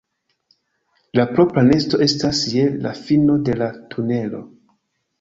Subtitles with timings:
[1.19, 4.47] La propra nesto estas je la fino de la tunelo.